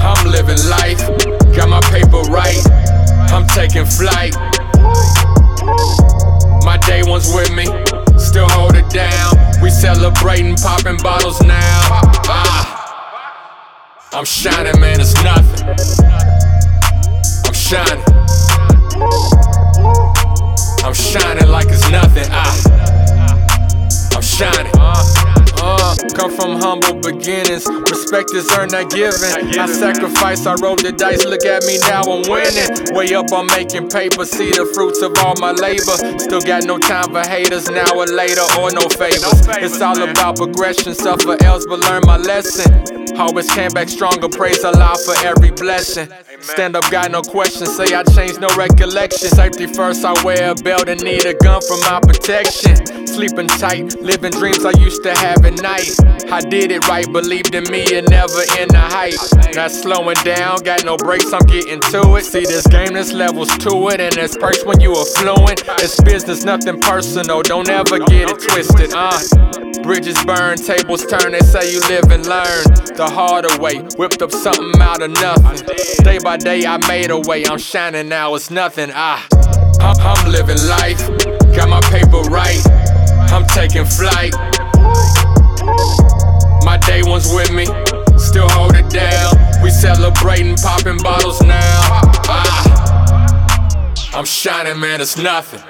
I'm 0.00 0.26
living 0.26 0.58
life, 0.68 0.98
got 1.54 1.68
my 1.68 1.80
paper 1.92 2.20
right. 2.30 2.58
I'm 3.30 3.46
taking 3.46 3.84
flight. 3.84 4.34
My 6.64 6.76
day 6.86 7.02
one's 7.04 7.32
with 7.32 7.52
me, 7.54 7.66
still 8.18 8.48
hold 8.48 8.74
it 8.74 8.88
down. 8.90 9.36
We 9.62 9.70
celebrating, 9.70 10.56
popping 10.56 10.96
bottles 10.98 11.40
now. 11.42 12.02
Ah, 12.26 14.10
I'm 14.12 14.24
shining, 14.24 14.80
man, 14.80 15.00
it's 15.00 15.14
nothing. 15.22 15.68
I'm 17.46 17.54
shining. 17.54 18.17
I'm 21.08 21.22
shining 21.22 21.48
like 21.48 21.68
it's 21.70 21.88
nothing. 21.88 22.26
Ah, 22.28 22.52
I'm 24.14 24.20
shining. 24.20 24.70
Uh, 24.76 25.96
come 26.14 26.30
from 26.30 26.60
humble 26.60 27.00
beginnings. 27.00 27.66
Respect 27.88 28.34
is 28.34 28.46
earned, 28.52 28.72
not 28.72 28.90
given. 28.90 29.32
I 29.58 29.64
sacrifice, 29.72 30.44
I 30.44 30.52
roll 30.60 30.76
the 30.76 30.92
dice. 30.92 31.24
Look 31.24 31.46
at 31.46 31.64
me 31.64 31.78
now, 31.88 32.02
I'm 32.02 32.28
winning. 32.28 32.94
Way 32.94 33.14
up, 33.14 33.32
I'm 33.32 33.46
making 33.46 33.88
paper. 33.88 34.26
See 34.26 34.50
the 34.50 34.68
fruits 34.74 35.00
of 35.00 35.16
all 35.24 35.32
my 35.40 35.52
labor. 35.52 35.96
Still 36.20 36.42
got 36.42 36.64
no 36.64 36.76
time 36.76 37.08
for 37.08 37.26
haters, 37.26 37.70
now 37.70 37.88
or 37.96 38.04
later, 38.04 38.44
or 38.60 38.70
no 38.70 38.84
favors. 38.92 39.48
It's 39.64 39.80
all 39.80 39.96
about 40.02 40.36
progression. 40.36 40.94
Suffer 40.94 41.42
else, 41.42 41.64
but 41.64 41.80
learn 41.88 42.02
my 42.04 42.18
lesson. 42.18 43.07
Always 43.18 43.50
came 43.50 43.70
back 43.72 43.88
stronger, 43.88 44.28
praise 44.28 44.62
Allah 44.62 44.96
for 45.04 45.14
every 45.26 45.50
blessing. 45.50 46.08
Stand 46.40 46.76
up, 46.76 46.88
got 46.88 47.10
no 47.10 47.20
questions, 47.20 47.74
say 47.76 47.92
I 47.92 48.04
changed, 48.04 48.40
no 48.40 48.48
recollection. 48.56 49.28
Safety 49.28 49.66
first, 49.66 50.04
I 50.04 50.14
wear 50.24 50.52
a 50.52 50.54
belt 50.54 50.88
and 50.88 51.02
need 51.02 51.26
a 51.26 51.34
gun 51.34 51.60
for 51.60 51.76
my 51.78 51.98
protection. 52.00 53.06
Sleeping 53.08 53.48
tight, 53.48 54.00
living 54.00 54.30
dreams 54.30 54.64
I 54.64 54.70
used 54.78 55.02
to 55.02 55.12
have 55.14 55.44
at 55.44 55.60
night. 55.60 55.90
I 56.30 56.40
did 56.40 56.70
it 56.70 56.86
right, 56.86 57.10
believed 57.12 57.56
in 57.56 57.64
me 57.72 57.84
and 57.98 58.08
never 58.08 58.42
in 58.56 58.68
the 58.68 58.78
hype. 58.78 59.54
Not 59.56 59.72
slowing 59.72 60.16
down, 60.22 60.58
got 60.62 60.84
no 60.84 60.96
brakes, 60.96 61.32
I'm 61.32 61.44
getting 61.46 61.80
to 61.90 62.14
it. 62.14 62.24
See, 62.24 62.46
this 62.46 62.66
game, 62.68 62.92
there's 62.94 63.12
levels 63.12 63.48
to 63.58 63.88
it, 63.88 64.00
and 64.00 64.12
there's 64.12 64.36
perks 64.36 64.64
when 64.64 64.78
you 64.78 64.92
are 64.94 65.04
fluent. 65.04 65.64
It's 65.82 66.00
business, 66.02 66.44
nothing 66.44 66.80
personal, 66.80 67.42
don't 67.42 67.68
ever 67.68 67.98
get 67.98 68.30
it 68.30 68.38
twisted, 68.40 68.92
uh. 68.94 69.67
Bridges 69.82 70.22
burn, 70.24 70.56
tables 70.56 71.06
turn, 71.06 71.32
they 71.32 71.40
say 71.40 71.72
you 71.72 71.80
live 71.88 72.10
and 72.10 72.26
learn. 72.26 72.64
The 72.96 73.08
harder 73.08 73.56
way, 73.58 73.76
whipped 73.96 74.22
up 74.22 74.30
something 74.30 74.80
out 74.80 75.02
of 75.02 75.10
nothing. 75.10 75.66
Day 76.04 76.18
by 76.18 76.36
day, 76.36 76.66
I 76.66 76.76
made 76.88 77.10
a 77.10 77.18
way, 77.18 77.44
I'm 77.46 77.58
shining 77.58 78.08
now, 78.08 78.34
it's 78.34 78.50
nothing. 78.50 78.90
Ah, 78.92 79.26
I'm, 79.80 80.30
living 80.30 80.58
life, 80.66 80.98
got 81.54 81.68
my 81.68 81.80
paper 81.90 82.20
right, 82.28 82.60
I'm 83.32 83.46
taking 83.46 83.84
flight. 83.84 84.34
My 86.64 86.76
day 86.86 87.02
one's 87.02 87.32
with 87.32 87.52
me, 87.52 87.66
still 88.18 88.48
hold 88.50 88.74
it 88.74 88.90
down. 88.90 89.34
We 89.62 89.70
celebrating, 89.70 90.56
popping 90.56 90.98
bottles 90.98 91.40
now. 91.42 92.02
Ah, 92.28 94.10
I'm 94.14 94.24
shining, 94.24 94.78
man, 94.80 95.00
it's 95.00 95.16
nothing. 95.16 95.62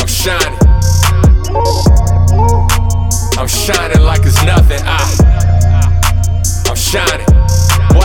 I'm 0.00 0.06
shining. 0.06 0.61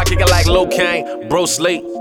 Kick 0.08 0.22
it 0.22 0.30
like 0.30 0.46
Lil 0.46 0.68
Kane, 0.68 1.28
Bruce 1.28 1.60
Lee. 1.60 1.97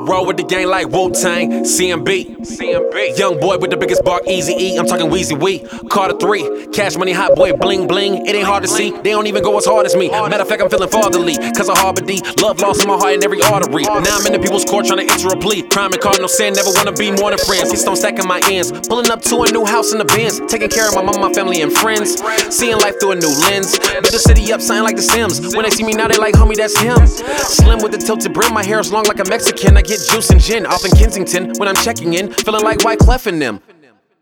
Roll 0.00 0.26
with 0.26 0.36
the 0.36 0.44
gang 0.44 0.68
like 0.68 0.88
Wu 0.88 1.10
Tang, 1.10 1.64
CMB. 1.64 2.38
CMB. 2.46 3.18
Young 3.18 3.40
boy 3.40 3.58
with 3.58 3.70
the 3.70 3.76
biggest 3.76 4.04
bark, 4.04 4.22
Easy 4.28 4.52
E. 4.52 4.76
I'm 4.76 4.86
talking 4.86 5.10
Weezy 5.10 5.38
Wee. 5.38 5.58
Carter 5.90 6.16
3, 6.16 6.68
cash 6.68 6.96
money, 6.96 7.12
hot 7.12 7.34
boy, 7.34 7.52
bling 7.52 7.88
bling. 7.88 8.24
It 8.26 8.34
ain't 8.34 8.46
hard 8.46 8.62
to 8.62 8.68
see, 8.68 8.90
they 8.90 9.10
don't 9.10 9.26
even 9.26 9.42
go 9.42 9.58
as 9.58 9.64
hard 9.66 9.86
as 9.86 9.96
me. 9.96 10.08
Matter 10.08 10.42
of 10.42 10.48
fact, 10.48 10.62
I'm 10.62 10.70
feeling 10.70 10.88
fatherly, 10.88 11.36
cause 11.52 11.68
of 11.68 11.76
Harbor 11.78 12.02
D. 12.02 12.22
Love 12.40 12.60
lost 12.60 12.82
in 12.82 12.88
my 12.88 12.96
heart 12.96 13.14
and 13.14 13.24
every 13.24 13.42
artery. 13.42 13.82
Now 13.82 14.18
I'm 14.18 14.26
in 14.26 14.32
the 14.32 14.38
people's 14.38 14.64
court 14.64 14.86
trying 14.86 15.04
to 15.06 15.12
enter 15.12 15.28
a 15.28 15.36
plea. 15.36 15.62
Crime 15.62 15.92
and 15.92 16.00
cardinal 16.00 16.28
sin, 16.28 16.54
never 16.54 16.70
wanna 16.74 16.92
be 16.92 17.10
more 17.10 17.30
than 17.30 17.38
friends. 17.40 17.70
He's 17.70 17.80
stone 17.80 17.96
stacking 17.96 18.26
my 18.26 18.40
ends. 18.50 18.70
Pulling 18.86 19.10
up 19.10 19.22
to 19.22 19.42
a 19.42 19.50
new 19.50 19.64
house 19.64 19.92
in 19.92 19.98
the 19.98 20.04
Benz. 20.04 20.40
Taking 20.46 20.70
care 20.70 20.86
of 20.88 20.94
my 20.94 21.02
mom, 21.02 21.20
my 21.20 21.32
family, 21.32 21.60
and 21.62 21.72
friends. 21.72 22.22
Seeing 22.54 22.78
life 22.78 23.00
through 23.00 23.12
a 23.12 23.16
new 23.16 23.34
lens. 23.50 23.78
Build 23.78 24.14
the 24.14 24.22
city 24.22 24.52
up, 24.52 24.60
sign 24.60 24.84
like 24.84 24.96
the 24.96 25.02
Sims. 25.02 25.56
When 25.56 25.64
they 25.64 25.70
see 25.70 25.82
me 25.82 25.92
now, 25.92 26.06
they 26.06 26.16
like, 26.18 26.34
homie, 26.34 26.54
that's 26.54 26.78
him. 26.78 27.04
Slim 27.06 27.82
with 27.82 27.92
the 27.92 27.98
tilted 27.98 28.32
brim, 28.32 28.54
my 28.54 28.64
hair 28.64 28.78
is 28.78 28.92
long 28.92 29.04
like 29.04 29.18
a 29.18 29.28
Mexican. 29.28 29.76
I 29.76 29.82
get 29.88 30.06
juice 30.06 30.28
and 30.28 30.40
gin 30.40 30.66
off 30.66 30.84
in 30.84 30.90
Kensington 30.90 31.54
when 31.56 31.66
I'm 31.66 31.74
checking 31.76 32.12
in, 32.12 32.30
feeling 32.30 32.62
like 32.62 32.80
Wyclef 32.80 33.26
in 33.26 33.38
them. 33.38 33.60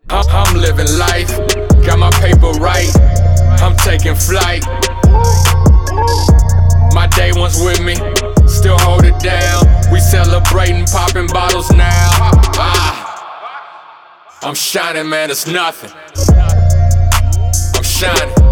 I'm, 0.08 0.56
living 0.56 0.86
life, 0.96 1.28
got 1.84 1.98
my 1.98 2.10
paper 2.12 2.52
right. 2.60 2.88
I'm 3.60 3.76
taking 3.78 4.14
flight. 4.14 4.64
My 6.94 7.08
day 7.08 7.32
one's 7.34 7.60
with 7.60 7.82
me, 7.82 7.96
still 8.46 8.78
hold 8.78 9.04
it 9.04 9.18
down. 9.18 9.64
We 9.92 9.98
celebrating, 9.98 10.86
popping 10.86 11.26
bottles 11.26 11.70
now. 11.72 12.10
Ah, 12.54 13.02
I'm 14.42 14.54
shining, 14.54 15.08
man, 15.08 15.32
it's 15.32 15.48
nothing. 15.48 15.90
I'm 17.74 17.82
shining. 17.82 18.45